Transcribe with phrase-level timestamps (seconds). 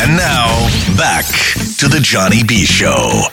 [0.00, 0.46] And now,
[0.96, 1.26] back
[1.78, 2.64] to the Johnny B.
[2.64, 3.24] Show.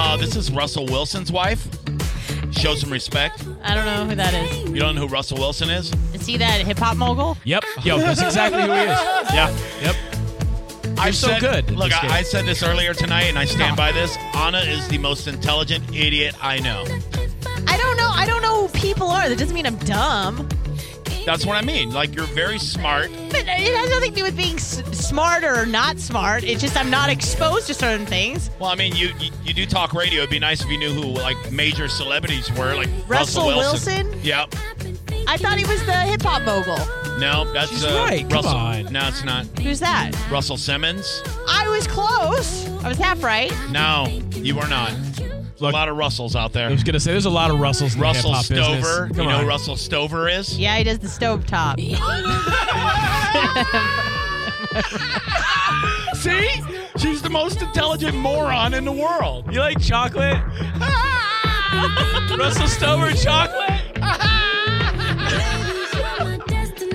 [0.00, 1.66] Uh, this is Russell Wilson's wife.
[2.52, 3.44] Show some respect.
[3.64, 4.70] I don't know who that is.
[4.70, 5.92] You don't know who Russell Wilson is?
[6.14, 7.36] Is he that hip hop mogul?
[7.42, 7.64] Yep.
[7.82, 8.98] Yo, that's exactly who he is.
[9.34, 9.58] Yeah.
[9.82, 9.96] Yep.
[10.98, 11.92] I'm so said, good Look.
[11.92, 14.16] I, I said this earlier tonight, and I stand by this.
[14.34, 16.84] Anna is the most intelligent idiot I know.
[17.66, 18.10] I don't know.
[18.14, 19.28] I don't know who people are.
[19.28, 20.48] That doesn't mean I'm dumb.
[21.28, 21.92] That's what I mean.
[21.92, 23.10] Like you're very smart.
[23.30, 26.42] But it has nothing to do with being s- smart or not smart.
[26.42, 28.50] It's just I'm not exposed to certain things.
[28.58, 30.20] Well, I mean, you, you you do talk radio.
[30.22, 34.06] It'd be nice if you knew who like major celebrities were, like Russell Wilson.
[34.06, 34.20] Wilson?
[34.24, 34.54] Yep.
[35.26, 36.78] I thought he was the hip hop mogul.
[37.18, 38.20] No, that's She's uh, right.
[38.22, 38.56] Come Russell.
[38.56, 38.92] on.
[38.92, 39.44] No, it's not.
[39.60, 40.12] Who's that?
[40.30, 41.22] Russell Simmons.
[41.48, 42.66] I was close.
[42.82, 43.52] I was half right.
[43.70, 44.06] No,
[44.36, 44.92] you are not.
[45.60, 46.68] Look, a lot of Russells out there.
[46.68, 48.86] I was gonna say there's a lot of Russells in Russell the hip-hop business.
[48.86, 49.08] Stover.
[49.08, 49.42] Come you know on.
[49.42, 50.58] who Russell Stover is?
[50.58, 51.78] Yeah, he does the stove top.
[56.14, 56.50] See?
[56.98, 59.52] She's the most intelligent moron in the world.
[59.52, 60.38] You like chocolate?
[62.38, 63.64] Russell Stover chocolate?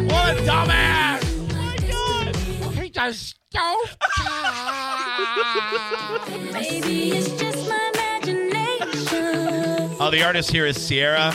[0.08, 1.24] What a dumbass!
[2.66, 3.34] Oh he does
[6.54, 7.56] Maybe it's just my imagination.
[7.56, 7.63] Oh,
[10.14, 11.34] the artist here is Ciara.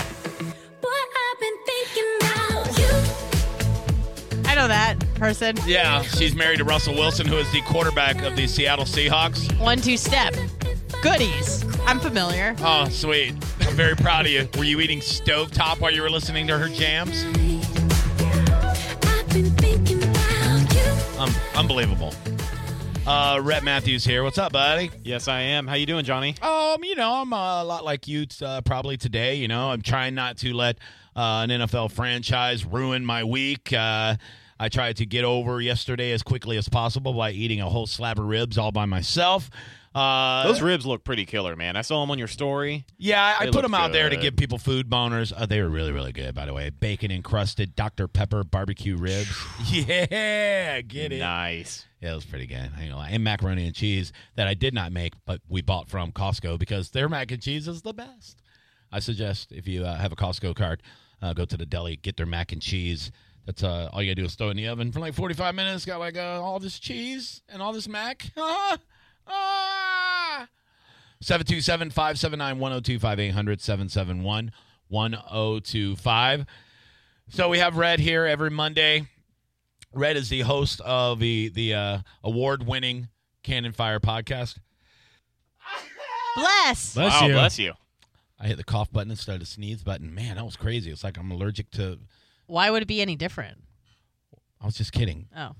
[0.80, 4.48] Boy, I've been thinking about you.
[4.48, 5.56] I know that person.
[5.66, 9.58] Yeah, she's married to Russell Wilson, who is the quarterback of the Seattle Seahawks.
[9.58, 10.32] One two step.
[11.02, 11.64] Goodies.
[11.86, 12.54] I'm familiar.
[12.60, 13.34] Oh, sweet.
[13.62, 14.48] I'm very proud of you.
[14.56, 17.24] Were you eating stovetop while you were listening to her jams?
[19.02, 21.20] I've been thinking about you.
[21.20, 22.14] Um, unbelievable.
[23.08, 24.22] Uh, Rhett Matthews here.
[24.22, 24.90] What's up, buddy?
[25.02, 25.66] Yes, I am.
[25.66, 26.34] How you doing, Johnny?
[26.42, 29.36] Um, you know, I'm uh, a lot like you uh, probably today.
[29.36, 30.76] You know, I'm trying not to let
[31.16, 33.72] uh, an NFL franchise ruin my week.
[33.72, 34.16] Uh,
[34.60, 38.18] I tried to get over yesterday as quickly as possible by eating a whole slab
[38.18, 39.50] of ribs all by myself.
[39.94, 41.74] Uh, Those ribs look pretty killer, man.
[41.76, 42.84] I saw them on your story.
[42.98, 45.32] yeah, I they put them out there to give people food boners.
[45.34, 46.70] Uh, they were really, really good, by the way.
[46.70, 48.06] Bacon encrusted Dr.
[48.06, 49.30] Pepper barbecue ribs.
[49.70, 51.20] yeah, get it.
[51.20, 51.86] Nice.
[52.00, 52.56] Yeah, it was pretty good.
[52.58, 53.08] I ain't gonna lie.
[53.10, 56.90] And macaroni and cheese that I did not make, but we bought from Costco because
[56.90, 58.40] their mac and cheese is the best.
[58.92, 60.82] I suggest if you uh, have a Costco card,
[61.20, 63.10] uh, go to the deli, get their mac and cheese.
[63.48, 65.54] That's uh, all you gotta do is throw it in the oven for like 45
[65.54, 65.86] minutes.
[65.86, 68.30] Got like uh, all this cheese and all this mac.
[68.36, 68.76] Ah,
[69.26, 70.48] ah.
[71.22, 74.52] 727 579 1025 800 771
[74.88, 76.46] 1025.
[77.30, 79.06] So we have Red here every Monday.
[79.94, 83.08] Red is the host of the the uh, award-winning
[83.42, 84.58] Cannon Fire podcast.
[86.36, 86.94] Bless.
[86.94, 87.32] Bless wow, you.
[87.32, 87.72] bless you.
[88.38, 90.14] I hit the cough button instead of the sneeze button.
[90.14, 90.90] Man, that was crazy.
[90.90, 91.98] It's like I'm allergic to.
[92.48, 93.58] Why would it be any different?
[94.60, 95.28] I was just kidding.
[95.36, 95.52] Oh,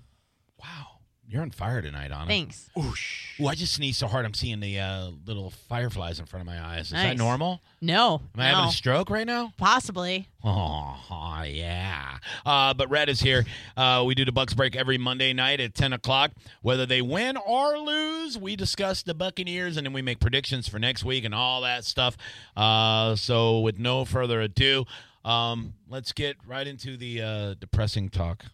[0.60, 0.87] Wow,
[1.28, 2.26] you're on fire tonight, Anna.
[2.26, 2.69] thanks.
[2.76, 6.47] Ooh, I just sneezed so hard I'm seeing the uh, little fireflies in front of
[6.47, 6.87] my eyes.
[6.87, 7.19] Is that Nice.
[7.19, 7.60] normal?
[7.81, 8.22] No.
[8.34, 8.54] Am I no.
[8.56, 9.53] having a stroke right now?
[9.56, 10.28] Possibly.
[10.43, 12.19] Oh, yeah.
[12.44, 13.44] Uh, but Red is here.
[13.76, 16.32] Uh, we do the Bucks break every Monday night at 10 o'clock.
[16.62, 20.81] Whether they win or lose, we discuss the Buccaneers and then we make predictions for
[20.81, 22.16] next week and all that stuff.
[22.56, 24.87] Uh, so, with no further ado,
[25.28, 28.44] um, let's get right into the uh, depressing talk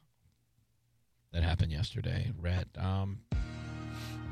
[1.32, 2.32] that happened yesterday.
[2.40, 3.20] Red, um,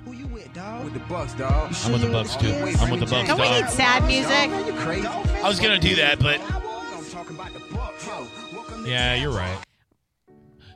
[0.04, 0.84] Who you with, dog?
[0.84, 1.72] With the Bucks, dog.
[1.84, 2.52] I'm with the Bucks too.
[2.52, 3.28] I'm with the Bucks.
[3.28, 3.62] Don't we dog.
[3.64, 4.66] need sad music?
[4.66, 5.06] You crazy?
[5.06, 8.06] I was gonna do that, but I'm talking about the Bucks.
[8.06, 9.58] Yo, welcome to yeah, you're right.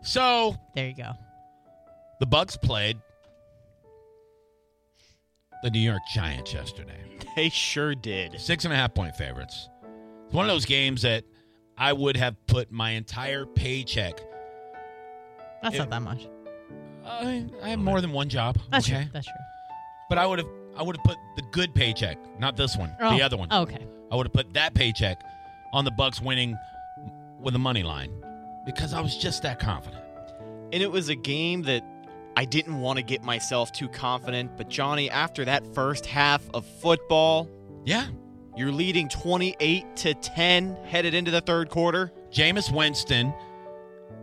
[0.03, 1.13] So There you go.
[2.21, 2.97] the Bucks played
[5.65, 7.01] the New York Giants yesterday.
[7.35, 8.41] They sure did.
[8.41, 9.69] Six and a half point favorites.
[10.27, 11.25] It's one of those games that
[11.79, 14.19] I would have put my entire paycheck.
[15.63, 16.27] That's It- not that much.
[17.05, 18.59] I, I have more than one job.
[18.71, 19.11] That's okay, true.
[19.13, 19.35] That's true.
[20.09, 23.17] but I would have I would have put the good paycheck, not this one, Oh,
[23.17, 23.51] the other one.
[23.53, 23.87] Okay.
[24.11, 25.23] I would have put that paycheck
[25.73, 26.57] on the Bucks winning
[27.41, 28.11] with a money line
[28.67, 30.03] because I was just that confident.
[30.73, 31.83] And it was a game that
[32.37, 34.57] I didn't want to get myself too confident.
[34.59, 37.49] But, Johnny, after that first half of football,
[37.87, 38.07] Yeah.
[38.57, 42.11] You're leading 28 to 10 headed into the third quarter.
[42.33, 43.33] Jameis Winston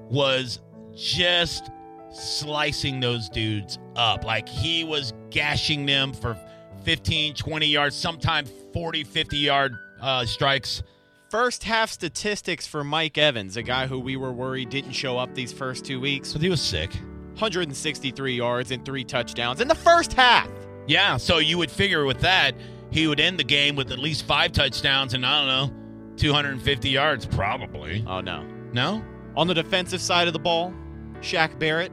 [0.10, 0.60] was
[0.96, 1.70] just
[2.12, 4.24] slicing those dudes up.
[4.24, 6.38] Like he was gashing them for
[6.84, 10.84] 15, 20 yards, sometimes 40, 50 yard uh, strikes.
[11.30, 15.34] First half statistics for Mike Evans, a guy who we were worried didn't show up
[15.34, 16.30] these first two weeks.
[16.30, 16.92] So he was sick.
[17.34, 20.48] 163 yards and three touchdowns in the first half.
[20.86, 21.18] Yeah.
[21.18, 22.54] So you would figure with that,
[22.94, 26.90] he would end the game with at least five touchdowns and I don't know, 250
[26.90, 28.04] yards, probably.
[28.08, 28.44] Oh, no.
[28.72, 29.04] No?
[29.36, 30.74] On the defensive side of the ball,
[31.22, 31.92] Shaq Barrett,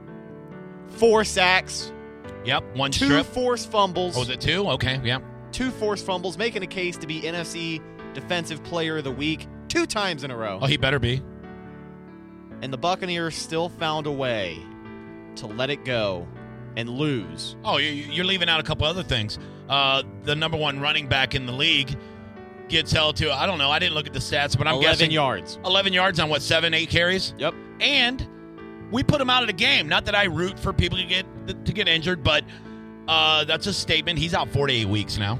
[0.87, 1.91] four sacks,
[2.45, 2.75] Yep.
[2.75, 3.25] One two strip.
[3.27, 4.67] forced fumbles, Oh, was it two?
[4.71, 4.99] Okay.
[5.03, 5.19] Yeah.
[5.51, 7.81] two forced fumbles, making a case to be NFC
[8.13, 10.59] Defensive Player of the Week two times in a row.
[10.61, 11.21] Oh, he better be.
[12.61, 14.57] And the Buccaneers still found a way
[15.37, 16.27] to let it go
[16.77, 17.55] and lose.
[17.63, 19.37] Oh, you- you're leaving out a couple other things.
[19.71, 21.95] Uh, the number one running back in the league
[22.67, 24.81] gets held to, I don't know, I didn't look at the stats, but I'm 11
[24.81, 25.59] guessing yards.
[25.63, 27.33] 11 yards on what, seven, eight carries?
[27.37, 27.53] Yep.
[27.79, 28.27] And
[28.91, 29.87] we put him out of the game.
[29.87, 31.25] Not that I root for people to get
[31.65, 32.43] to get injured, but
[33.07, 34.19] uh, that's a statement.
[34.19, 35.39] He's out four to eight weeks now.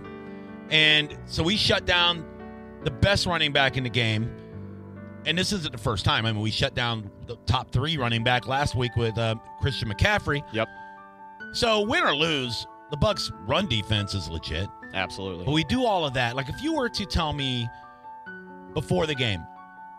[0.69, 2.25] And so we shut down
[2.85, 4.33] the best running back in the game.
[5.25, 6.25] And this isn't the first time.
[6.25, 9.89] I mean, we shut down the top three running back last week with uh, Christian
[9.89, 10.41] McCaffrey.
[10.53, 10.69] Yep.
[11.53, 14.69] So win or lose, the Bucks' run defense is legit.
[14.93, 15.45] Absolutely.
[15.45, 16.35] But we do all of that.
[16.35, 17.67] Like if you were to tell me
[18.73, 19.45] before the game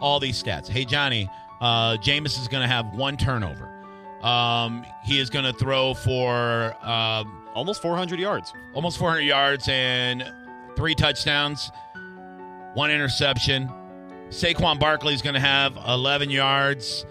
[0.01, 1.29] all these stats, hey Johnny,
[1.61, 3.69] uh, Jameis is going to have one turnover.
[4.23, 8.53] Um, he is going to throw for um, Almost 400 yards.
[8.75, 10.25] almost 400 yards and
[10.75, 11.71] three touchdowns,
[12.75, 13.69] one interception.
[14.31, 17.05] Saquon Barkley is going to have 11 yards,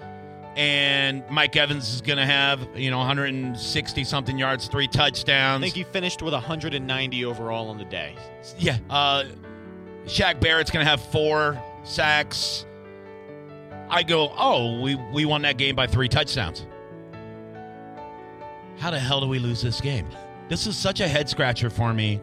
[0.55, 5.61] and Mike Evans is going to have you know 160 something yards, three touchdowns.
[5.61, 8.15] I think he finished with 190 overall on the day.
[8.57, 8.77] Yeah.
[8.89, 9.25] Uh,
[10.05, 12.65] Shaq Barrett's going to have four sacks.
[13.89, 16.65] I go, oh, we, we won that game by three touchdowns.
[18.77, 20.07] How the hell do we lose this game?
[20.49, 22.19] This is such a head scratcher for me.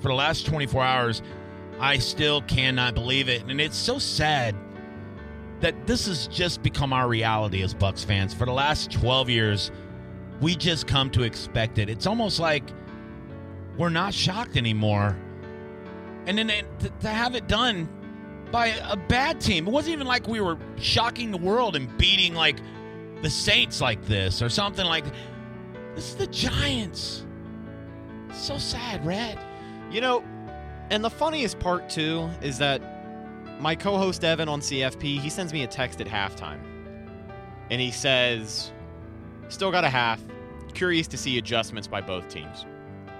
[0.00, 1.22] For the last 24 hours,
[1.80, 3.44] I still cannot believe it.
[3.48, 4.54] And it's so sad
[5.62, 8.34] that this has just become our reality as Bucks fans.
[8.34, 9.70] For the last 12 years,
[10.40, 11.88] we just come to expect it.
[11.88, 12.64] It's almost like
[13.78, 15.16] we're not shocked anymore
[16.26, 16.50] and then
[17.00, 17.88] to, have it done
[18.50, 19.66] by a bad team.
[19.66, 22.58] It wasn't even like we were shocking the world and beating like
[23.22, 25.04] the Saints like this or something like.
[25.94, 27.24] This is the Giants.
[28.32, 29.38] So sad, Red.
[29.90, 30.24] You know,
[30.90, 32.82] and the funniest part too is that
[33.62, 36.58] my co-host Evan on CFP, he sends me a text at halftime.
[37.70, 38.72] And he says,
[39.48, 40.20] "Still got a half.
[40.74, 42.66] Curious to see adjustments by both teams."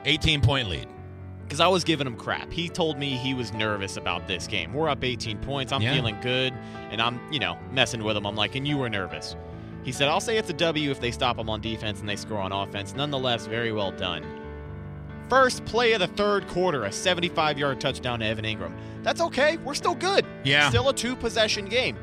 [0.04, 0.88] 18 point lead.
[1.48, 2.50] Cuz I was giving him crap.
[2.52, 4.72] He told me he was nervous about this game.
[4.72, 5.72] We're up 18 points.
[5.72, 5.94] I'm Yeah.
[5.94, 6.52] feeling good
[6.90, 8.26] and I'm, you know, messing with him.
[8.26, 9.36] I'm like, "And you were nervous."
[9.84, 12.16] He said, "I'll say it's a W if they stop them on defense and they
[12.16, 12.94] score on offense.
[12.96, 14.24] Nonetheless, very well done."
[15.32, 18.75] First play of the third quarter, a 75 yard touchdown to Evan Engram.
[19.02, 19.56] That's okay.
[19.56, 20.26] We're still good.
[20.44, 20.69] Yeah.
[20.69, 21.96] Still a two possession game.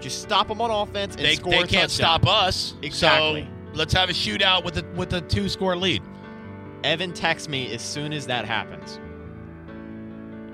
[0.00, 1.88] Just stop them on offense and They, score they can't touchdown.
[2.20, 2.74] stop us.
[2.82, 3.42] Exactly.
[3.42, 6.02] So let's have a shootout with a with a two score lead.
[6.82, 8.98] Evan texts me as soon as that happens.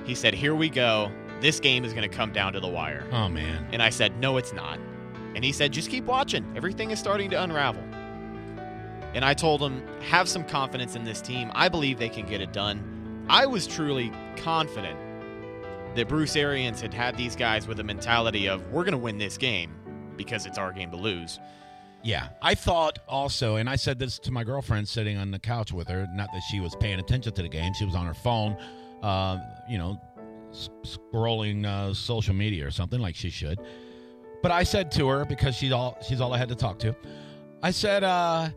[0.06, 1.10] He said, Here we go.
[1.40, 3.06] This game is going to come down to the wire.
[3.12, 3.66] Oh man.
[3.72, 4.78] And I said, No, it's not.
[5.34, 6.44] And he said, Just keep watching.
[6.54, 7.82] Everything is starting to unravel.
[9.14, 11.50] And I told him, Have some confidence in this team.
[11.54, 13.24] I believe they can get it done.
[13.28, 14.98] I was truly confident
[15.94, 19.18] that Bruce Arians had had these guys with a mentality of, We're going to win
[19.18, 19.74] this game
[20.16, 21.40] because it's our game to lose.
[22.02, 25.70] Yeah, I thought also, and I said this to my girlfriend sitting on the couch
[25.70, 26.06] with her.
[26.14, 28.56] Not that she was paying attention to the game; she was on her phone,
[29.02, 29.38] uh,
[29.68, 30.00] you know,
[30.82, 33.60] scrolling uh, social media or something like she should.
[34.42, 36.96] But I said to her because she's all she's all I had to talk to.
[37.62, 38.48] I said, uh,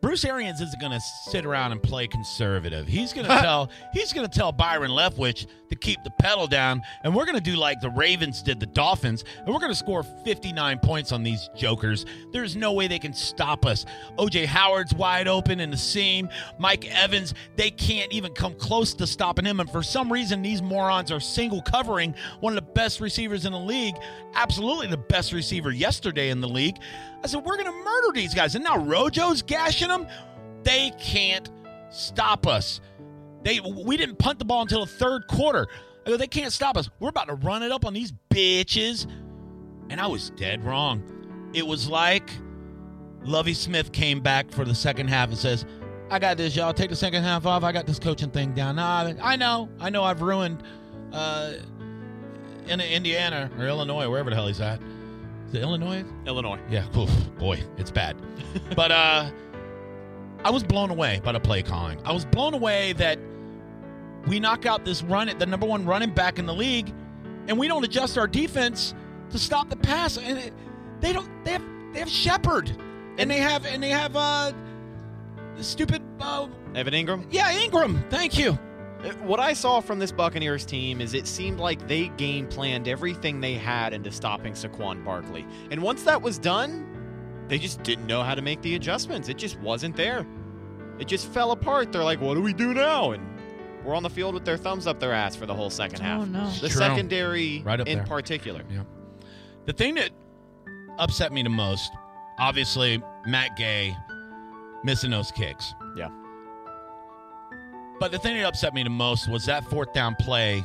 [0.00, 2.86] Bruce Arians isn't going to sit around and play conservative.
[2.86, 6.82] He's going to tell he's going to tell Byron Leftwich to keep the pedal down,
[7.04, 9.78] and we're going to do like the Ravens did the Dolphins, and we're going to
[9.78, 12.06] score 59 points on these jokers.
[12.32, 13.86] There's no way they can stop us.
[14.18, 16.28] OJ Howard's wide open in the seam.
[16.58, 19.60] Mike Evans, they can't even come close to stopping him.
[19.60, 23.52] And for some reason, these morons are single covering one of the best receivers in
[23.52, 23.94] the league,
[24.32, 26.76] absolutely the best receiver yesterday in the league.
[27.22, 28.54] I said, we're going to murder these guys.
[28.54, 30.06] And now Rojo's gashing them.
[30.62, 31.50] They can't
[31.90, 32.80] stop us.
[33.44, 35.66] They we didn't punt the ball until the third quarter.
[36.06, 36.88] I go, they can't stop us.
[37.00, 39.06] We're about to run it up on these bitches.
[39.90, 41.50] And I was dead wrong.
[41.52, 42.30] It was like
[43.24, 45.66] Lovie Smith came back for the second half and says,
[46.10, 46.72] I got this, y'all.
[46.72, 47.62] Take the second half off.
[47.62, 48.76] I got this coaching thing down.
[48.76, 49.68] Nah, I know.
[49.78, 50.62] I know I've ruined
[51.12, 51.52] uh,
[52.68, 54.80] in Indiana or Illinois, wherever the hell he's at.
[55.48, 56.04] Is it Illinois?
[56.26, 56.58] Illinois.
[56.70, 56.86] Yeah.
[56.96, 58.16] Oof, boy, it's bad.
[58.76, 59.30] but uh,
[60.44, 61.98] I was blown away by the play calling.
[62.04, 63.18] I was blown away that
[64.26, 66.92] we knock out this run at the number one running back in the league,
[67.48, 68.94] and we don't adjust our defense
[69.30, 70.18] to stop the pass.
[70.18, 70.52] And it,
[71.00, 71.28] they don't.
[71.44, 71.64] They have.
[71.92, 72.70] They have Shepard,
[73.18, 73.66] and they have.
[73.66, 74.52] And they have uh,
[75.60, 76.02] stupid.
[76.20, 77.26] Uh, Evan Engram.
[77.30, 78.08] yeah, Engram.
[78.10, 78.58] Thank you.
[79.22, 83.40] What I saw from this Buccaneers team is it seemed like they game planned everything
[83.40, 85.46] they had into stopping Saquon Barkley.
[85.70, 86.86] And once that was done,
[87.48, 89.28] they just didn't know how to make the adjustments.
[89.28, 90.26] It just wasn't there.
[90.98, 91.92] It just fell apart.
[91.92, 93.12] They're like, what do we do now?
[93.12, 93.26] And
[93.84, 96.04] we're on the field with their thumbs up their ass for the whole second oh,
[96.04, 96.20] half.
[96.20, 96.50] Oh no.
[96.50, 96.78] The True.
[96.78, 98.06] secondary Right up in there.
[98.06, 98.62] particular.
[99.64, 100.10] The thing that
[100.98, 101.90] upset me the most,
[102.38, 103.96] obviously, Matt Gay
[104.84, 105.74] missing those kicks.
[108.00, 110.64] But the thing that upset me the most was that fourth down play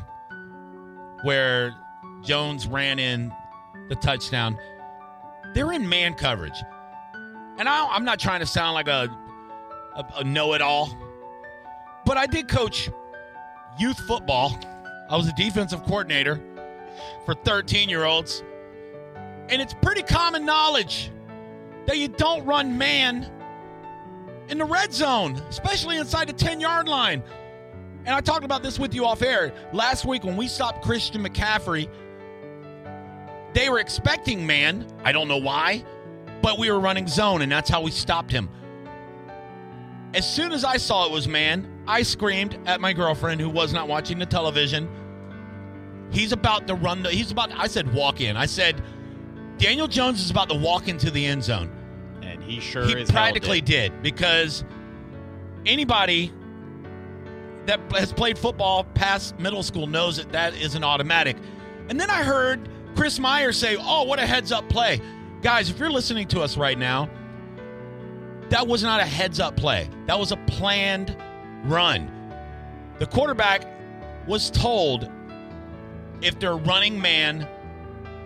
[1.24, 1.76] where
[2.24, 3.32] Jones ran in
[3.90, 4.58] the touchdown.
[5.54, 6.58] They're in man coverage.
[7.58, 9.10] And I, I'm not trying to sound like a,
[9.96, 10.90] a, a know it all,
[12.06, 12.90] but I did coach
[13.78, 14.58] youth football.
[15.10, 16.42] I was a defensive coordinator
[17.26, 18.44] for 13 year olds.
[19.50, 21.12] And it's pretty common knowledge
[21.86, 23.30] that you don't run man
[24.50, 27.24] in the red zone, especially inside the 10 yard line.
[28.06, 29.54] And I talked about this with you off air.
[29.74, 31.90] Last week when we stopped Christian McCaffrey,
[33.54, 34.88] they were expecting man.
[35.04, 35.84] I don't know why,
[36.42, 38.50] but we were running zone, and that's how we stopped him.
[40.14, 43.74] As soon as I saw it was man, I screamed at my girlfriend who was
[43.74, 44.88] not watching the television.
[46.12, 48.38] He's about to run the, he's about, I said walk in.
[48.38, 48.82] I said,
[49.58, 51.75] Daniel Jones is about to walk into the end zone
[52.46, 53.92] he sure he practically did.
[53.92, 54.04] did.
[54.04, 54.64] because
[55.66, 56.32] anybody
[57.66, 61.36] that has played football past middle school knows that that is an automatic.
[61.90, 65.02] And then I heard Chris Meyer say, "Oh, what a heads up play."
[65.42, 67.10] Guys, if you're listening to us right now,
[68.50, 69.90] that was not a heads up play.
[70.06, 71.16] That was a planned
[71.66, 72.12] run.
[73.00, 73.66] The quarterback
[74.28, 75.10] was told
[76.22, 77.48] if they're running man,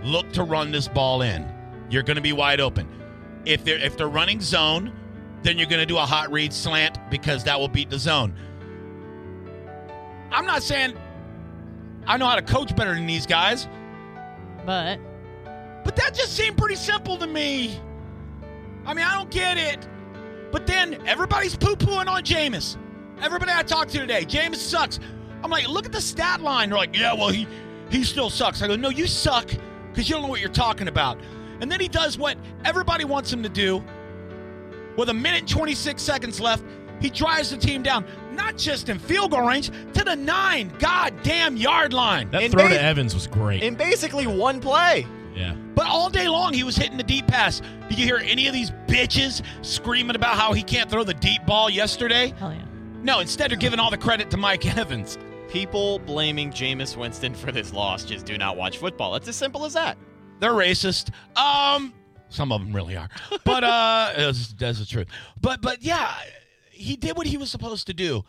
[0.03, 1.47] look to run this ball in.
[1.89, 2.87] You're going to be wide open.
[3.45, 4.93] If they're if they're running zone,
[5.43, 8.33] then you're going to do a hot read slant because that will beat the zone.
[10.31, 10.95] I'm not saying
[12.07, 13.67] I know how to coach better than these guys,
[14.65, 14.99] But
[15.83, 17.79] but that just seemed pretty simple to me.
[18.85, 19.87] I mean, I don't get it.
[20.51, 22.77] But then everybody's poo pooing on Jameis.
[23.21, 24.99] Everybody I talked to today, Jameis sucks.
[25.43, 26.69] I'm like, look at the stat line.
[26.69, 27.47] They're like, yeah, well, he
[27.89, 28.61] he still sucks.
[28.61, 29.49] I go, no, you suck
[29.89, 31.19] because you don't know what you're talking about.
[31.61, 33.83] And then he does what everybody wants him to do.
[34.97, 36.63] With a minute and 26 seconds left,
[36.99, 41.55] he drives the team down, not just in field goal range, to the nine goddamn
[41.55, 42.29] yard line.
[42.31, 43.63] That And throw ba- to Evans was great.
[43.63, 45.07] In basically one play.
[45.35, 45.55] yeah.
[45.75, 47.61] But all day long, he was hitting the deep pass.
[47.87, 51.45] Did you hear any of these bitches screaming about how he can't throw the deep
[51.45, 52.33] ball yesterday?
[52.37, 52.65] hell yeah.
[53.01, 55.17] No, instead they're giving all the credit to Mike Evans.
[55.49, 59.15] People blaming Jameis Winston for this loss just do not watch football.
[59.15, 59.97] It's as simple as that.
[60.39, 61.11] They're racist.
[61.35, 61.93] Um,
[62.29, 63.09] some of them really are,
[63.43, 65.07] but uh, that's, that's the truth.
[65.41, 66.13] But but yeah,
[66.71, 68.23] he did what he was supposed to do,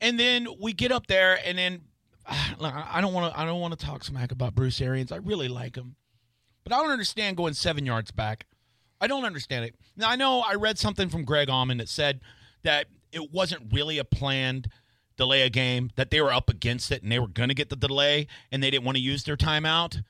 [0.00, 1.82] and then we get up there, and then
[2.26, 5.12] I don't want to I don't want to talk smack about Bruce Arians.
[5.12, 5.96] I really like him,
[6.64, 8.46] but I don't understand going seven yards back.
[9.00, 9.74] I don't understand it.
[9.96, 12.20] Now I know I read something from Greg Auman that said
[12.62, 14.68] that it wasn't really a planned
[15.16, 17.70] delay a game that they were up against it and they were going to get
[17.70, 20.02] the delay and they didn't want to use their timeout.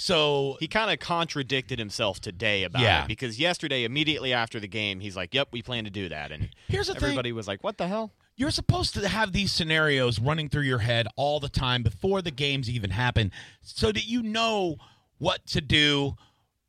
[0.00, 3.02] So He kind of contradicted himself today about Yeah.
[3.04, 6.32] it because yesterday, immediately after the game, he's like, "Yep, we plan to do that."
[6.32, 7.04] And Here's the thing.
[7.04, 10.78] everybody was like, "What the hell?" you're supposed to have these scenarios running through your
[10.78, 13.30] head all the time before the games even happen
[13.60, 14.76] so that you know
[15.18, 16.16] what to do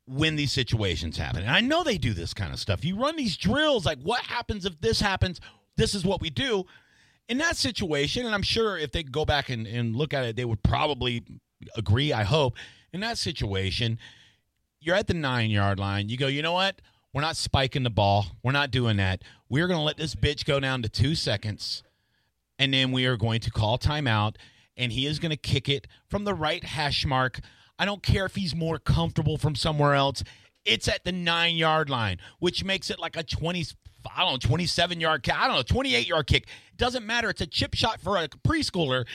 [0.04, 1.40] when these situations happen.
[1.40, 2.84] And I know they do this kind of stuff.
[2.84, 5.40] You run these drills like what happens if this happens?
[5.76, 6.66] This is what we do.
[7.28, 10.36] In that situation, and I'm sure if they go back and, and look at it,
[10.36, 11.22] they would probably
[11.74, 12.54] agree, I hope.
[12.92, 13.98] In that situation,
[14.80, 16.08] you're at the nine yard line.
[16.08, 16.82] You go, you know what?
[17.14, 18.26] We're not spiking the ball.
[18.42, 19.22] We're not doing that.
[19.48, 21.82] We're going to let this bitch go down to two seconds,
[22.58, 24.36] and then we are going to call timeout,
[24.76, 27.40] and he is going to kick it from the right hash mark.
[27.78, 30.22] I don't care if he's more comfortable from somewhere else.
[30.64, 33.66] It's at the nine yard line, which makes it like a 20,
[34.14, 35.34] I don't know, 27 yard kick.
[35.34, 36.46] I don't know, 28 yard kick.
[36.76, 37.30] Doesn't matter.
[37.30, 39.06] It's a chip shot for a preschooler.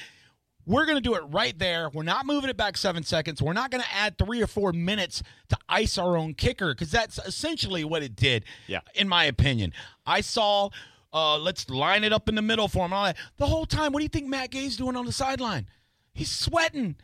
[0.68, 1.90] We're going to do it right there.
[1.94, 3.42] We're not moving it back seven seconds.
[3.42, 6.92] We're not going to add three or four minutes to ice our own kicker because
[6.92, 8.82] that's essentially what it did, Yeah.
[8.94, 9.72] in my opinion.
[10.06, 10.70] I saw,
[11.14, 12.92] uh, let's line it up in the middle for him.
[12.92, 13.18] and all that.
[13.38, 15.68] The whole time, what do you think Matt Gay's doing on the sideline?
[16.14, 16.98] He's sweating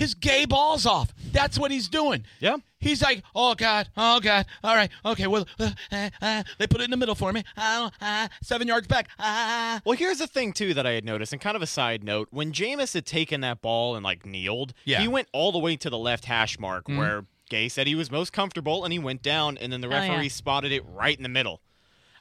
[0.00, 1.12] his gay balls off.
[1.32, 2.24] That's what he's doing.
[2.40, 2.56] Yeah.
[2.78, 6.80] He's like, oh God, oh God, all right, okay, well, uh, uh, uh, they put
[6.80, 7.44] it in the middle for me.
[7.56, 9.08] Uh, uh, seven yards back.
[9.18, 9.80] Uh.
[9.84, 12.28] Well, here's the thing too that I had noticed, and kind of a side note:
[12.30, 14.96] when Jameis had taken that ball and like kneeled, Yeah.
[14.96, 15.02] Mm-hmm.
[15.02, 18.10] he went all the way to the left hash mark where Gay said he was
[18.10, 20.08] most comfortable, and he went down, and then the Oh, yeah.
[20.08, 21.60] referee spotted it right in the middle.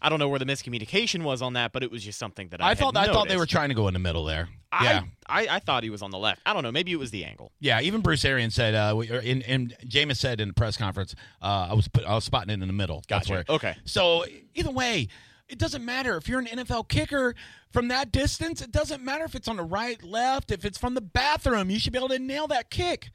[0.02, 2.62] I don't know where the miscommunication was on that, but it was just something that
[2.62, 4.50] I, I had thought I thought they were trying to go in the middle there.
[4.72, 6.42] I, yeah, I, I thought he was on the left.
[6.46, 6.72] I don't know.
[6.72, 7.52] Maybe it was the angle.
[7.60, 7.82] yeah.
[7.82, 11.16] Even Bruce Arian said, uh, we- or in, in Jameis said in the press conference,
[11.42, 13.04] uh, I was put, I was spotting it in the middle.
[13.10, 13.46] That's Gotcha.
[13.50, 13.56] where.
[13.58, 13.76] Okay.
[13.86, 15.08] So either way,
[15.48, 17.34] it doesn't matter if you're an NFL kicker
[17.72, 18.62] from that distance.
[18.62, 21.72] It doesn't matter if it's on the right, left, if it's from the bathroom.
[21.72, 23.10] You should be able to nail that kick.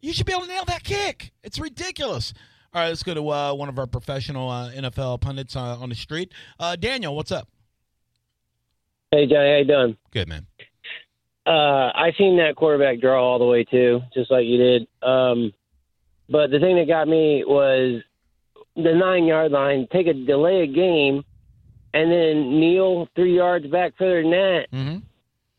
[0.00, 1.32] You should be able to nail that kick.
[1.42, 2.32] It's ridiculous.
[2.72, 5.88] All right, let's go to uh, one of our professional uh, NFL pundits uh, on
[5.88, 6.32] the street.
[6.60, 7.48] Uh, Daniel, what's up?
[9.10, 9.96] Hey Johnny, how you doing?
[10.10, 10.46] Good man.
[11.46, 14.88] Uh, I seen that quarterback draw all the way too, just like you did.
[15.02, 15.52] Um,
[16.28, 18.02] but the thing that got me was
[18.76, 19.86] the nine yard line.
[19.92, 21.22] Take a delay a game,
[21.92, 24.66] and then kneel three yards back further than that.
[24.72, 24.98] Mm-hmm.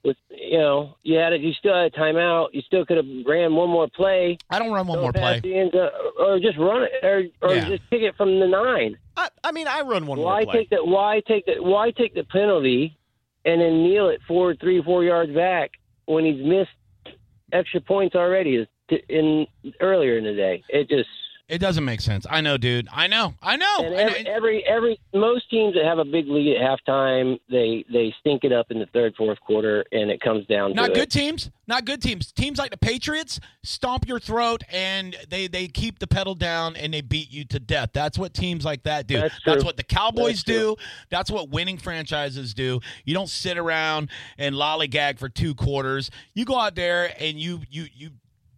[0.03, 1.41] With you know, you had it.
[1.41, 2.47] You still had a timeout.
[2.53, 4.37] You still could have ran one more play.
[4.49, 5.39] I don't run one more play.
[5.41, 5.71] zone,
[6.19, 7.69] or just run it, or, or Yeah.
[7.69, 8.97] just kick it from the nine.
[9.17, 10.61] I, I mean, I run one why more play.
[10.61, 10.85] take that?
[10.85, 12.97] why take the why take the penalty
[13.45, 15.71] and then kneel it four three four yards back
[16.05, 17.15] when he's missed
[17.53, 18.67] extra points already
[19.09, 19.47] in
[19.79, 20.63] earlier in the day.
[20.69, 21.09] It just
[21.47, 22.25] It doesn't make sense.
[22.27, 22.87] I know, dude.
[22.91, 23.35] I know.
[23.39, 23.77] I know.
[23.83, 28.13] and every, every every most teams that have a big lead at halftime they they
[28.19, 31.03] stink it up in the third fourth quarter and it comes down to Not good
[31.03, 31.11] it.
[31.11, 31.51] teams.
[31.67, 32.31] Not good teams.
[32.31, 36.91] Teams like the Patriots stomp your throat and they they keep the pedal down and
[36.91, 37.91] they beat you to death.
[37.93, 39.19] That's what teams like that do.
[39.19, 39.61] That's true.
[39.61, 40.75] what the Cowboys That's do.
[41.11, 42.79] That's what winning franchises do.
[43.03, 46.09] You don't sit around and lollygag for two quarters.
[46.33, 48.09] You go out there and you you you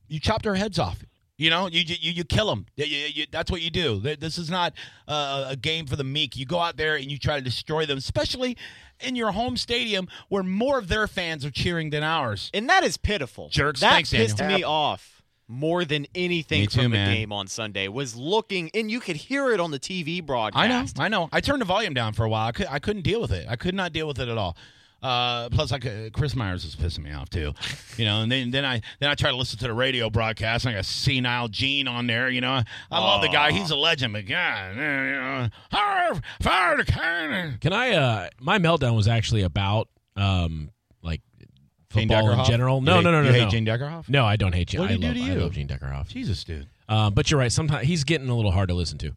[0.08, 1.04] you chop their heads off.
[1.38, 2.66] You know, you you, you kill them.
[3.32, 4.00] that's what you do.
[4.00, 4.74] This is not
[5.08, 6.36] uh, a game for the meek.
[6.36, 8.58] You go out there and you try to destroy them, especially
[9.00, 12.50] in your home stadium where more of their fans are cheering than ours.
[12.56, 13.50] and that is pitiful.
[13.50, 13.82] Jerks.
[13.82, 14.58] That Thanks, pissed Daniel.
[14.60, 17.14] me off more than anything Me too, from the man.
[17.16, 17.88] game on Sunday.
[17.88, 21.00] Was looking, and you could hear it on the TV broadcast.
[21.00, 21.30] I know, I know.
[21.32, 22.48] I turned the volume down for a while.
[22.48, 23.46] I, could, I couldn't deal with it.
[23.48, 24.58] I could not deal with it at all.
[25.02, 27.54] Uh, plus, I could, Chris Myers is pissing me off too.
[27.98, 30.66] You know, and then then I then I try to listen to the radio broadcast.
[30.66, 32.30] And I got senile Gene on there.
[32.30, 33.52] You know, I love the guy.
[33.52, 37.58] He's a legend, but God, you know, "Arr, fire the cannon.
[37.62, 37.92] Can I?
[37.92, 40.72] uh My meltdown was actually about um
[41.04, 41.22] like
[41.92, 42.82] football in general.
[42.82, 43.28] No, hate- no, no, no.
[43.28, 43.50] you hate no.
[43.50, 44.10] Gene Deckerhoff?
[44.10, 44.82] No, I don't hate Gene.
[44.82, 45.42] What did I he do love, to I you?
[45.42, 46.08] love Gene Deckerhoff.
[46.10, 46.68] Jesus, dude.
[46.90, 47.52] Um, but you're right.
[47.52, 49.12] Sometimes he's getting a little hard to listen to.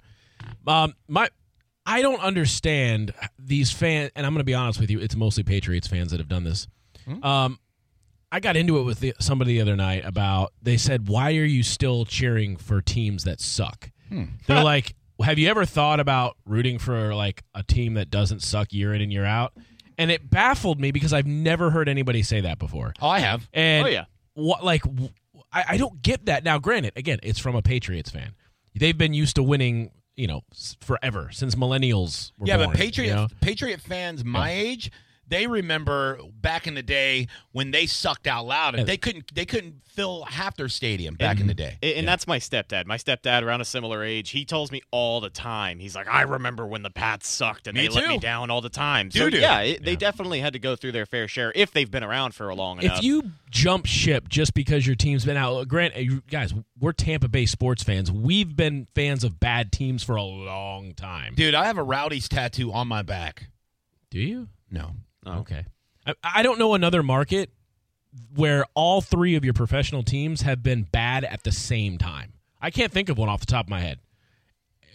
[0.66, 1.28] Um, my,
[1.86, 5.00] I don't understand these fans, and I'm going to be honest with you.
[5.00, 6.68] It's mostly Patriots fans that have done this.
[7.22, 7.58] Um,
[8.30, 10.52] I got into it with the, somebody the other night about.
[10.62, 13.90] They said, "Why are you still cheering for teams that suck?"
[14.46, 18.72] They're like, "Have you ever thought about rooting for like a team that doesn't suck
[18.72, 19.54] year in and year out?"
[19.98, 22.94] And it baffled me because I've never heard anybody say that before.
[23.02, 23.48] Oh, I have.
[23.52, 24.04] And Oh, yeah.
[24.34, 24.82] what like
[25.52, 26.44] I don't get that.
[26.44, 28.34] Now, granted, again, it's from a Patriots fan.
[28.76, 29.90] They've been used to winning,
[30.20, 30.42] you know,
[30.82, 32.70] forever since millennials were yeah, born.
[32.70, 33.28] but Patriot you know?
[33.40, 34.92] Patriot fans my age,
[35.30, 39.46] they remember back in the day when they sucked out loud and they couldn't they
[39.46, 41.48] couldn't fill half their stadium back in mm-hmm.
[41.48, 41.78] the day.
[41.82, 42.86] And, and that's my stepdad.
[42.86, 45.78] My stepdad, around a similar age, he tells me all the time.
[45.78, 48.60] He's like, I remember when the Pats sucked and Me they let me down all
[48.60, 49.10] the time.
[49.10, 49.38] So, Doo-doo.
[49.38, 49.96] yeah, it, they Yeah.
[49.96, 52.80] definitely had to go through their fair share if they've been around for a long
[52.82, 52.98] enough.
[52.98, 55.94] If you jump ship just because your team's been out, Grant,
[56.28, 58.10] guys, we're Tampa Bay sports fans.
[58.12, 61.34] We've been fans of bad teams for a long time.
[61.34, 63.48] Dude, I have a Rowdies tattoo on my back.
[64.10, 64.48] Do you?
[64.70, 64.92] No.
[65.26, 65.40] Oh.
[65.40, 65.64] Okay.
[66.06, 67.50] I, I don't know another market
[68.34, 72.32] where all three of your professional teams have been bad at the same time.
[72.60, 74.00] I can't think of one off the top of my head,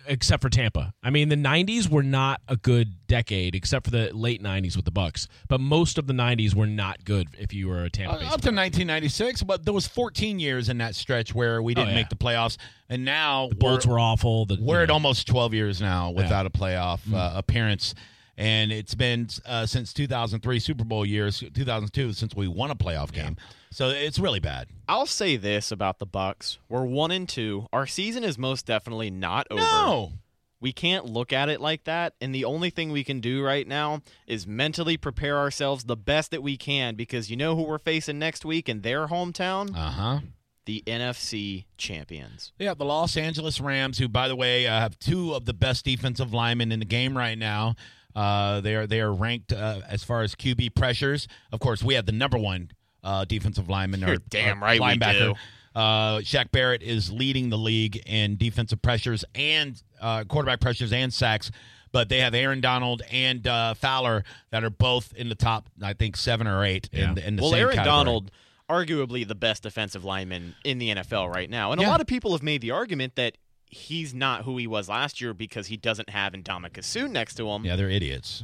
[0.08, 0.94] except for Tampa.
[1.02, 4.86] I mean, the '90s were not a good decade, except for the late '90s with
[4.86, 5.28] the Bucks.
[5.48, 8.42] But most of the '90s were not good if you were a Tampa Uh, up
[8.42, 11.96] to 1996, but there was 14 years in that stretch where we didn't Oh, yeah.
[11.98, 12.58] make the playoffs,
[12.90, 14.46] and now the Bolts we're, were awful.
[14.46, 17.96] The, we're you at almost 12 years now without a playoff uh, appearance,
[18.38, 23.12] and it's been uh, since 2003 Super Bowl years, 2002 since we won a playoff
[23.12, 23.38] game.
[23.72, 24.68] So it's really bad.
[24.88, 27.68] I'll say this about the Bucks: we're one and two.
[27.74, 29.60] Our season is most definitely not over.
[29.62, 30.14] No,
[30.62, 32.14] We can't look at it like that.
[32.22, 36.32] And the only thing we can do right now is mentally prepare ourselves the best
[36.32, 39.76] that we can because you know who we're facing next week in their hometown?
[39.76, 40.20] Uh huh.
[40.66, 42.52] The NFC champions.
[42.58, 45.86] Yeah, the Los Angeles Rams, who, by the way, uh, have two of the best
[45.86, 47.76] defensive linemen in the game right now.
[48.16, 51.28] Uh, they are they are ranked uh, as far as QB pressures.
[51.52, 52.72] Of course, we have the number one
[53.04, 54.02] uh, defensive lineman.
[54.02, 55.34] You're or, damn or right we linebacker.
[55.34, 55.80] do.
[55.80, 61.14] Uh, Shaq Barrett is leading the league in defensive pressures and uh, quarterback pressures and
[61.14, 61.52] sacks.
[61.92, 65.94] But they have Aaron Donald and uh, Fowler that are both in the top, I
[65.94, 67.96] think, seven or eight in, the- in the well, same Aaron category.
[67.98, 68.32] Donald,
[68.70, 71.72] arguably the best defensive lineman in the NFL right now.
[71.72, 71.88] And Yeah.
[71.88, 73.38] a lot of people have made the argument that
[73.76, 77.48] he's not who he was last year because he doesn't have Ndamukong Suh next to
[77.50, 77.66] him.
[77.66, 78.44] Yeah, they're idiots.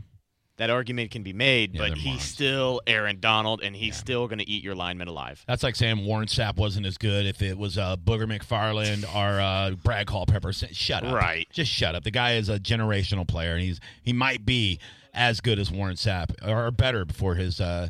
[0.57, 2.23] That argument can be made, Yeah, but he's morons.
[2.23, 5.43] still Aaron Donald, and he's still going to eat your lineman alive.
[5.47, 9.39] That's like saying Warren Sapp wasn't as good if it was uh, Booger McFarland or
[9.39, 10.53] uh, Brad Culpepper.
[10.53, 11.15] Shut up.
[11.15, 11.47] Right.
[11.51, 12.03] Just shut up.
[12.03, 14.79] The guy is a generational player, and he's he might be
[15.13, 17.87] as good as Warren Sapp or better before his uh,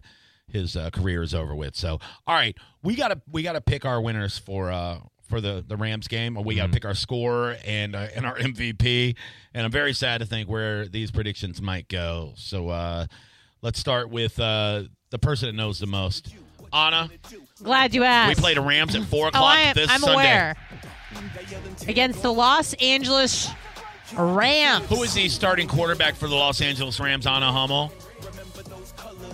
[0.48, 1.76] his uh, career is over with.
[1.76, 5.00] So, all right, we gotta we gotta pick our winners for uh,
[5.32, 8.38] for the the Rams game, or we gotta pick our score and uh, and our
[8.38, 9.16] MVP.
[9.56, 12.34] And I'm very sad to think where these predictions might go.
[12.36, 13.08] So uh,
[13.64, 16.36] let's start with uh, the person that knows the most.
[16.74, 17.10] Anna,
[17.64, 18.30] Glad you asked.
[18.38, 20.14] we play the Rams at four o'clock I am, this I'm Sunday.
[20.16, 20.58] aware.
[21.88, 23.50] Against the Los Angeles
[24.16, 24.86] Rams.
[24.88, 27.26] Who is the starting quarterback for the Los Angeles Rams?
[27.28, 27.92] Anna Hummel.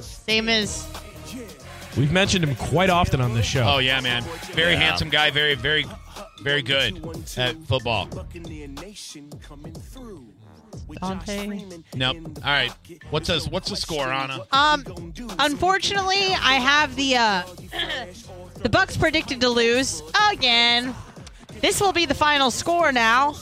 [0.01, 0.87] Same as
[1.97, 3.63] We've mentioned him quite often on this show.
[3.67, 4.23] Oh yeah, man.
[4.53, 4.79] Very Yeah.
[4.79, 5.31] handsome guy.
[5.31, 5.85] Very, very,
[6.41, 7.03] very good
[7.37, 8.07] at football.
[11.01, 11.63] Dante.
[11.95, 12.17] Nope.
[12.37, 12.71] All right.
[13.09, 13.47] What's this?
[13.47, 14.41] What's the score, Anna?
[14.51, 14.83] Um,
[15.39, 17.43] unfortunately, I have the uh,
[18.61, 20.93] the Bucks predicted to lose again.
[21.61, 23.35] This will be the final score now.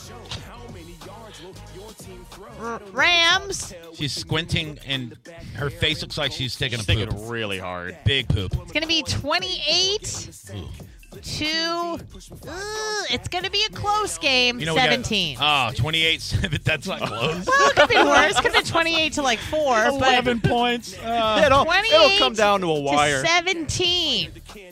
[2.60, 3.74] R- Rams.
[3.94, 5.16] She's squinting, and
[5.54, 7.30] her face looks like she's taking a He's thinking poop.
[7.30, 7.96] really hard.
[8.04, 8.54] Big poop.
[8.62, 10.02] It's gonna be 28
[11.22, 11.98] to.
[12.46, 14.58] Uh, it's gonna be a close game.
[14.60, 15.38] You know, we got- 17.
[15.40, 16.60] Oh, 28 7.
[16.64, 17.46] That's not close.
[17.46, 18.40] well, it could be worse.
[18.40, 20.92] Could be 28 to like four, but points.
[20.98, 23.22] it'll, 28 it'll come down to a wire.
[23.22, 24.30] to 17.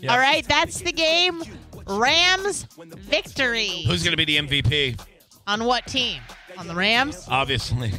[0.08, 1.42] All right, that's the game.
[1.86, 3.84] Rams victory.
[3.86, 4.98] Who's going to be the MVP?
[5.46, 6.20] On what team?
[6.58, 7.26] On the Rams?
[7.28, 7.92] Obviously.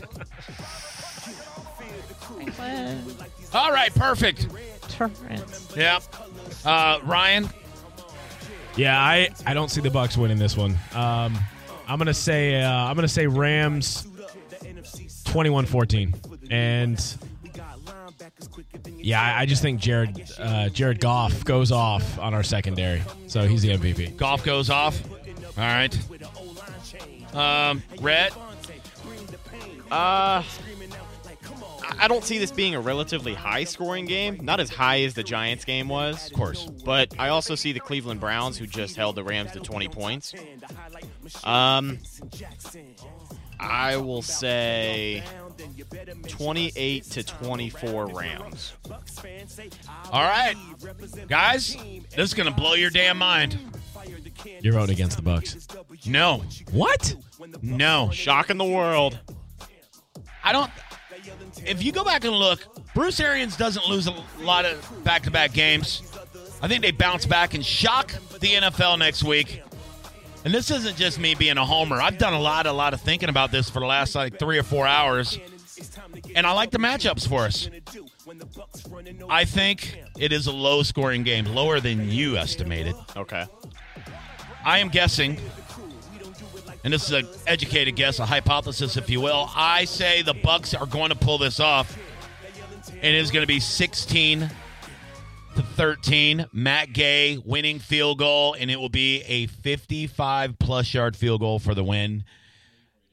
[3.53, 4.47] All right, perfect.
[4.89, 5.73] Torrance.
[5.75, 5.99] Yeah.
[6.65, 7.49] Uh, Ryan,
[8.75, 10.77] Yeah, I, I don't see the Bucks winning this one.
[10.93, 11.37] Um,
[11.87, 14.07] I'm gonna say uh, I'm gonna say Rams
[15.25, 16.51] 21-14.
[16.51, 17.17] and
[18.97, 23.47] yeah, I, I just think Jared uh, Jared Goff goes off on our secondary, so
[23.47, 24.17] he's the MVP.
[24.17, 24.99] Goff goes off.
[25.57, 25.97] All right.
[27.33, 28.33] Um, Rhett,
[29.91, 30.41] Uh,
[31.99, 34.39] I- don't see this being a relatively high scoring game.
[34.41, 36.27] Not as high as the Giants game was.
[36.27, 36.65] of course.
[36.83, 40.33] But I also see the Cleveland Browns, who just held the Rams to 20 points.
[41.43, 41.99] Um,
[43.59, 45.23] I will say
[46.27, 48.73] 28 to 24 Rams.
[50.11, 50.55] All right,
[51.27, 51.75] guys,
[52.15, 53.57] this is gonna blow your damn mind.
[54.61, 55.67] You're voting against the Bucks.
[56.05, 57.15] No, What?
[57.61, 59.19] no, Shocking the world.
[60.43, 60.69] I don't.
[61.65, 66.03] If you go back and look, Bruce Arians doesn't lose a lot of back-to-back games.
[66.61, 69.61] I think they bounce back and shock the NFL next week.
[70.43, 71.99] And this isn't just me being a homer.
[71.99, 74.59] I've done a lot, a lot of thinking about this for the last like three
[74.59, 75.39] or four hours,
[76.35, 77.67] and I like the matchups for us.
[79.27, 82.95] I think it is a low-scoring game, lower than you estimated.
[83.17, 83.45] Okay.
[84.65, 85.37] I am guessing,
[86.83, 89.47] and this is an educated guess, a hypothesis, if you will.
[89.55, 91.95] I say the Bucks are going to pull this off,
[92.89, 94.49] and it is going to be 16
[95.55, 96.47] to 13.
[96.51, 101.59] Matt Gay winning field goal, and it will be a 55 plus yard field goal
[101.59, 102.23] for the win.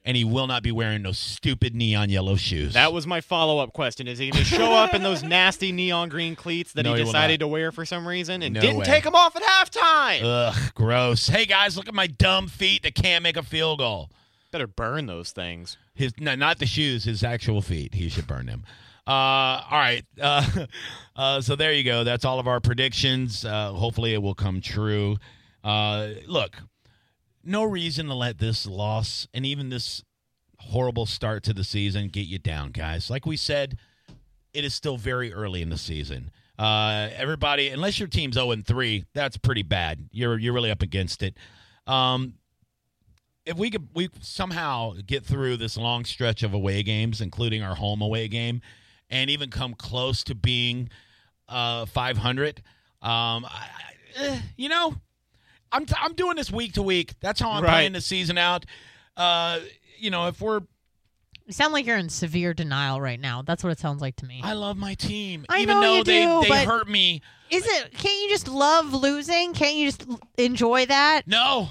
[0.04, 2.74] And he will not be wearing those stupid neon yellow shoes.
[2.74, 4.08] That was my follow up question.
[4.08, 6.98] Is he going to show up in those nasty neon green cleats that No, he
[7.00, 7.44] he decided not.
[7.44, 8.84] to wear for some reason and No didn't way.
[8.84, 10.20] take them off at halftime?
[10.24, 11.28] Ugh, gross.
[11.28, 14.10] Hey guys, look at my dumb feet that can't make a field goal.
[14.50, 15.76] Better burn those things.
[15.94, 17.94] His no, not the shoes, his actual feet.
[17.94, 18.64] He should burn them.
[19.06, 20.04] Uh, all right.
[20.20, 20.66] Uh,
[21.16, 22.02] uh, so there you go.
[22.04, 23.44] That's all of our predictions.
[23.44, 25.16] Uh, hopefully, it will come true.
[25.62, 26.56] Uh, look,
[27.44, 30.02] no reason to let this loss and even this
[30.58, 33.10] horrible start to the season get you down, guys.
[33.10, 33.78] Like we said,
[34.54, 36.30] it is still very early in the season.
[36.58, 40.08] Uh, everybody, unless your team's zero and three, that's pretty bad.
[40.12, 41.36] You're you're really up against it.
[41.86, 42.34] Um,
[43.44, 47.74] if we could we somehow get through this long stretch of away games, including our
[47.74, 48.60] home away game,
[49.10, 50.90] and even come close to being
[51.48, 52.62] uh, 500,
[53.02, 53.66] um, I,
[54.16, 54.94] eh, you know,
[55.72, 57.14] I'm I'm doing this week to week.
[57.20, 57.70] That's how I'm Right.
[57.70, 58.66] playing the season out.
[59.16, 59.60] Uh,
[59.98, 60.60] you know, if we're
[61.46, 63.42] You sound like you're in severe denial right now.
[63.42, 64.40] That's what it sounds like to me.
[64.44, 67.20] I love my team, I even know though you they do, they but- hurt me.
[67.50, 67.92] Is it?
[67.92, 69.52] Can't you just love losing?
[69.52, 70.06] Can't you just
[70.38, 71.22] enjoy that?
[71.26, 71.68] No,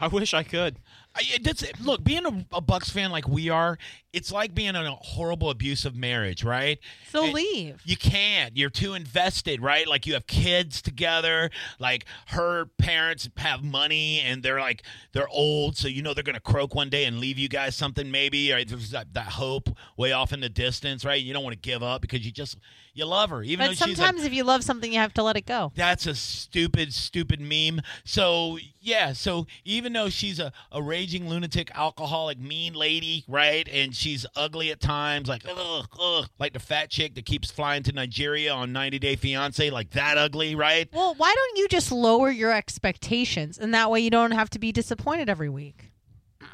[0.00, 0.78] I wish I could.
[1.18, 2.04] I, it- look.
[2.04, 3.78] Being a, a Bucks fan like we are,
[4.12, 6.78] it's like being in a horrible abusive marriage, right?
[7.10, 7.82] So And leave.
[7.84, 8.56] You can't.
[8.56, 9.86] You're too invested, right?
[9.86, 11.50] Like you have kids together.
[11.78, 16.40] Like her parents have money, and they're like they're old, so you know they're gonna
[16.40, 18.52] croak one day and leave you guys something, maybe.
[18.52, 21.20] Or there's that, that hope way off in the distance, right?
[21.20, 22.56] You don't want to give up because you just
[22.94, 25.14] you love her, even But though she's a sometimes if you love something, you have
[25.14, 25.72] to let it go.
[25.76, 27.80] that's a stupid, stupid meme.
[28.04, 33.66] So yeah, so even though she's a, a raging lunatic, alcoholic, mean lady, right?
[33.72, 37.82] And she's ugly at times, like ugh, ugh, like the fat chick that keeps flying
[37.84, 40.86] to Nigeria on 90 Day Fiance, like that ugly, right?
[40.92, 44.58] Well, why don't you just lower your expectations, and that way you don't have to
[44.58, 45.92] be disappointed every week?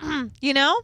[0.41, 0.81] you know.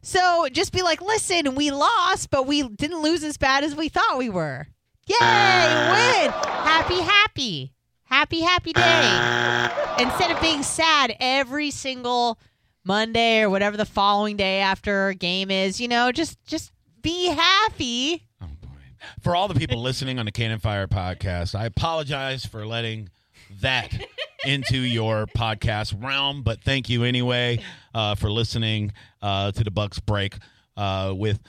[0.00, 3.88] So just be like, listen, we lost, but we didn't lose as bad as we
[3.88, 4.68] thought we were.
[5.08, 5.90] Yay, ah.
[5.90, 6.30] win!
[6.30, 7.72] Happy, happy,
[8.04, 8.82] happy, happy day.
[8.84, 9.96] Ah.
[9.98, 12.38] Instead of being sad every single
[12.84, 17.26] Monday or whatever the following day after a game is, you know, just just be
[17.28, 18.24] happy.
[18.42, 18.68] Oh boy!
[19.20, 23.10] For all the people listening on the Cannon Fire podcast, I apologize for letting
[23.60, 23.92] that
[24.44, 27.62] into your podcast realm, but thank you anyway
[27.94, 30.36] uh, for listening uh, to the Bucks break
[30.76, 31.40] uh, with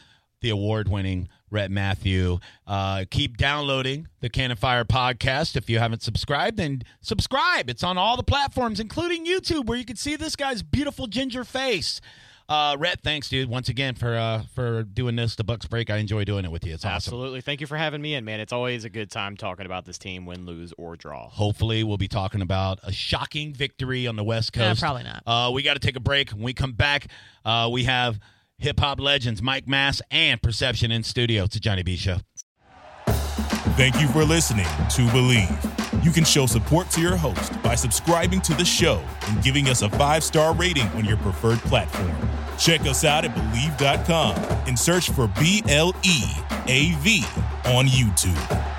[0.41, 2.39] the award-winning Rhett Matthew.
[2.67, 5.55] Uh, keep downloading the Cannon Fire podcast.
[5.55, 7.69] If you haven't subscribed, then subscribe.
[7.69, 11.43] It's on all the platforms, including YouTube, where you can see this guy's beautiful ginger
[11.43, 12.01] face.
[12.47, 15.35] Uh, Rhett, thanks, dude, once again for uh, for doing this.
[15.35, 15.91] The Bucks break.
[15.91, 16.73] I enjoy doing it with you.
[16.73, 16.95] It's awesome.
[16.95, 17.41] Absolutely.
[17.41, 18.39] Thank you for having me in, man.
[18.39, 21.29] It's always a good time talking about this team, win, lose, or draw.
[21.29, 24.81] Hopefully, we'll be talking about a shocking victory on the West Nah, Coast.
[24.81, 25.21] probably not.
[25.27, 26.31] Uh, we got to take a break.
[26.31, 27.05] When we come back,
[27.45, 28.19] uh, we have
[28.59, 31.45] hip hop legends Mike Mass and Perception in studio.
[31.45, 32.17] It's a Johnny B show.
[33.75, 36.03] Thank you for listening to Bleav.
[36.03, 39.81] You can show support to your host by subscribing to the show and giving us
[39.81, 42.11] a five star rating on your preferred platform.
[42.57, 44.35] Check us out at Bleav.com
[44.67, 46.23] and search for B L E
[46.67, 47.23] A V
[47.65, 48.78] on YouTube.